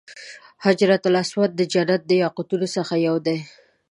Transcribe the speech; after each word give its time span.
حجر 0.63 0.89
اسود 1.21 1.49
د 1.55 1.61
جنت 1.73 2.01
د 2.07 2.11
یاقوتو 2.23 2.55
څخه 2.75 2.93
یو 3.07 3.15
دی. 3.25 3.37